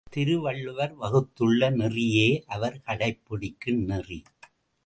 திருவள்ளுவர் 0.09 0.95
வகுத்துள்ள 0.95 1.69
நெறியே 1.71 2.41
அவர் 2.47 2.81
கடைப்பிடிக்கும் 2.85 3.83
நெறி. 3.83 4.23